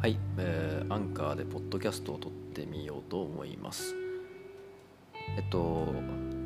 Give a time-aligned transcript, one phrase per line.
[0.00, 3.94] はい、えーアンカーでポッドキャストを撮ってみようと思います。
[5.36, 5.92] えっと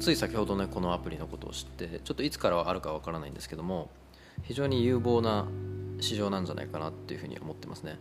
[0.01, 3.91] つい先ほどねこのアプリのことを知ってちょっといつからはあるかわからないんですけども
[4.43, 5.47] 非常に有望な
[6.01, 7.97] 市場なんじゃないかなっていうふうに思ってますね。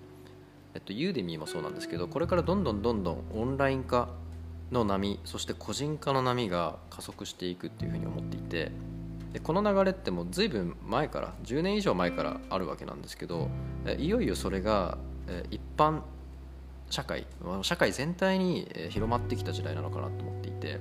[0.73, 4.09] えっとユーデミーもそうなんですけどこれからどんどんどんどんオンライン化
[4.71, 8.71] の波そして個人化の波が加速していくっていうふうに思っていて
[9.33, 13.51] でこの流れってもう随分前から10年以上前からあるわけなんですけど
[13.99, 14.97] いよいよそれが
[15.51, 16.01] 一般
[16.89, 17.25] 社会
[17.61, 20.79] 社会全体に広まってきた時代なのかなと思っていて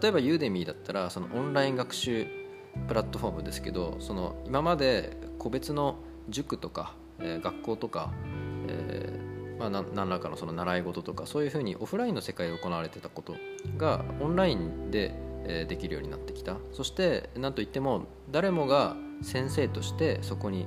[0.00, 2.26] 例えばユーデミーだったらそのオンライン学習
[2.88, 5.96] プラットフォームですけどその今まで個別の
[6.28, 8.12] 塾とか、え学校とか、
[8.68, 13.34] えーまあ、何らかのその習い事とかそういうふうにオフラインの世界で行われてたこと
[13.76, 15.14] がオンラインで、
[15.44, 16.56] えできるようになってきた。
[16.72, 20.66] そして何といっても誰もが先生としてそこに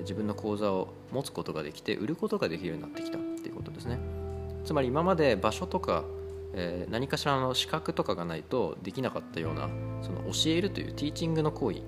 [0.00, 3.98] 自分の講座を持つことができて売ることができるようになってきたっていうことですね。
[4.64, 6.04] つまり今まで場所とか、
[6.54, 9.68] え何かしらの資格とかがないとできなかったような
[10.02, 11.80] その教えるというティーチングの行為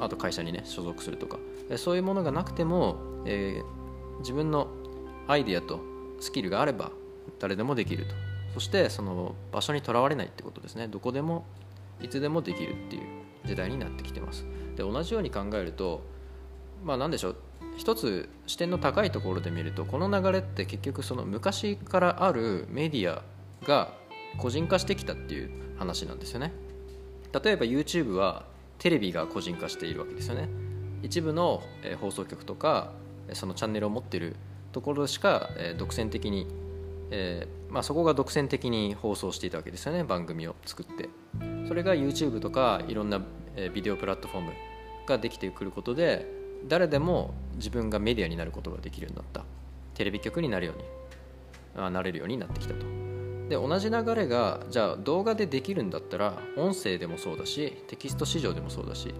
[0.00, 1.38] あと会社にね所属するとか
[1.76, 3.86] そういうものがなくても、えー
[4.20, 4.68] 自分の
[5.26, 5.80] アイデアと
[6.20, 6.90] スキルがあれば
[7.38, 8.14] 誰でもできると。
[8.54, 10.88] そしてその場所にとらわれないってことですね。
[10.88, 11.44] どこでも
[12.00, 13.02] いつでもできるっていう
[13.44, 14.46] 時代になってきてます。
[14.76, 16.02] で同じように考えると
[16.84, 17.36] まあ何でしょう。
[17.76, 23.22] 一つ視点の高いところで見るとこの流れって結局その昔からあるメディア
[23.66, 23.92] が
[24.38, 26.52] 個人化してきたっていう話なんですよね。
[27.44, 28.46] 例えば YouTube は
[28.78, 30.48] テレビが個人化しているわけですよね。
[31.02, 31.62] 一部の
[32.00, 32.92] 放送局とか
[33.34, 34.36] そのチャンネルを持っている
[34.72, 36.46] ところしか独占的に
[37.10, 40.02] えーまあ、そこが独占的に放送していたわけですよね。
[40.04, 41.08] 番組を作って。
[41.68, 43.20] それが YouTube とかいろんな
[43.74, 44.52] ビデオプラットフォーム
[45.06, 46.26] ができてくることで
[46.68, 49.44] 誰でも自分がメディアになることができるようになった。
[49.94, 50.84] テレビ局になるように。
[51.76, 52.86] あなれるようになってきたと。
[53.48, 59.14] で同じ流れがじゃあ動画でできるんだったら音声でもそうだしテキスト市場でもそうだし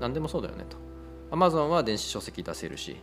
[0.00, 0.76] 何でもそうだよねと。
[1.34, 2.96] Amazon は電子書籍出せるし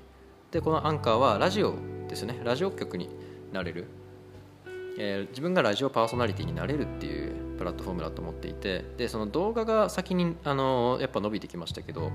[0.52, 1.74] でこのアンカーはラジオ
[2.08, 2.40] ですね。
[2.44, 3.10] ラジオ局に
[3.52, 3.86] なれる。
[5.00, 12.12] えー自分がラジオパーソナリティになれるっていうプラットフォームだと思っていてでその動画が先に、あのやっぱ伸びてきましたけど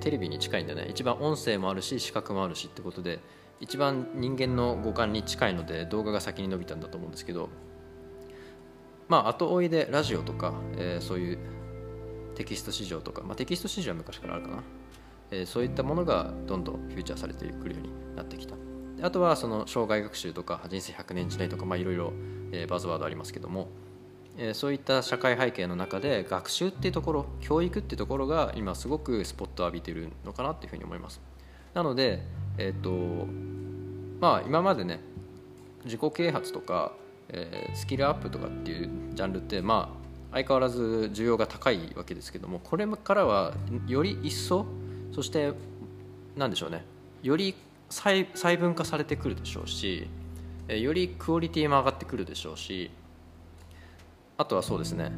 [0.00, 0.86] テレビに近いんだね。
[0.88, 3.20] 一番音声もあるし視覚もあるしってことで
[3.60, 7.50] 一番人間の五感に近いので動画が先に伸びたんだと思うんですけど
[9.08, 11.38] まあ後追いでラジオとか、えーそういう
[12.34, 14.62] テキスト市場とか、まあ、テキスト市場は昔からあるかな、
[15.30, 18.56] えーそういったものがどんどんフューチャーされてくるようになってきた。
[19.02, 22.12] あとはその障害学習とか人生100年時代とかいろいろ
[22.68, 23.68] バズワードありますけども、
[24.42, 31.20] えそういった社会背景の中で学習っていうところ教育っていうところが今すごくスポットを浴びてるのかなっていうふうに思います。
[31.74, 32.22] なので
[32.56, 32.90] えっ、と
[34.18, 35.00] まあ今までね
[35.84, 36.92] 自己啓発とか、
[37.28, 40.00] えースキルアップとかっていうジャンルってまあ
[40.32, 43.52] 相変わらず需要が高いわけですけどもこれからは
[43.86, 44.66] より一層
[45.12, 45.52] そして
[46.36, 46.84] なんでしょうね
[47.22, 47.54] より
[47.88, 50.08] 細細分化されてくるでしょうし
[50.68, 52.90] えよりクオリティも上がってくるでしょうし
[54.40, 55.12] あとはそうですね。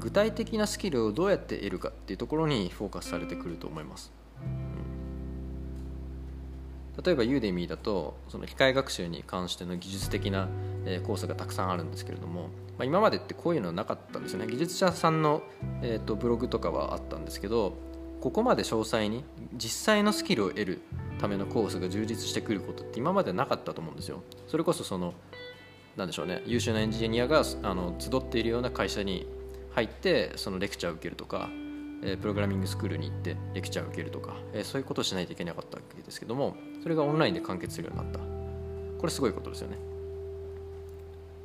[0.00, 4.10] 具体的なスキルをどうやって得るかっていうところにフォーカスされてくると思います。
[7.04, 10.48] 例えばユーデミーだとその機械学習に関しての技術的な
[11.06, 14.48] コースがたくさんあるんですけれども、まあ、今までってこういうのはなかったんですよね。
[14.48, 15.42] 技術者さんの、
[15.82, 17.76] えー、とブログとかはあったんですけど
[18.20, 19.22] ここまで詳細に
[19.54, 20.80] 実際のスキルを得る
[21.20, 24.24] ためのコースが充実してくることって今までなかったと思うんですよ。
[24.48, 25.14] それこそその
[25.98, 26.42] なんでしょうね。
[26.46, 29.26] 優秀なエンジニアがあの集っているような会社に
[29.72, 31.50] 入ってそのレクチャーを受けるとか、
[32.04, 38.20] えプログラミングスクールに行ってレクチャーを受けるとか、えそういうことをしないといけなかったわけですけどもそれがオンラインで完結するようになった。
[39.00, 39.76] これすごいことですよね。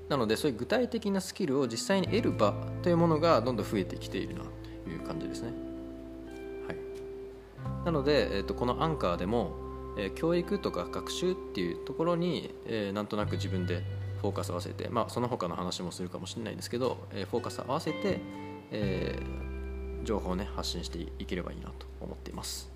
[0.07, 2.53] なのでそういう具体的なスキルを実際に得る場
[2.83, 4.41] というものがどんどん増えてきているな
[4.83, 5.51] という感じですね。
[6.67, 7.85] はい。
[7.85, 9.55] なので、えー、とこのアンカーでも、
[9.97, 13.83] え教育とか学習っていうところに、えなんとなく自分で
[14.23, 18.21] フォーカスを合わせて、まあ、その他の話もするかもしれないですけど、えーフォーカスを合わせて、
[18.71, 19.53] えー
[20.03, 22.69] 情報をね発信していければいいなと思っています。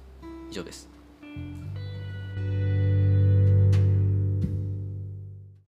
[0.49, 0.89] 以上です。